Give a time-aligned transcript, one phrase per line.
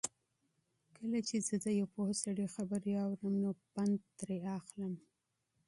[0.95, 4.93] کله چې زه د یو پوه سړي خبرې اورم نو نوټ یې اخلم.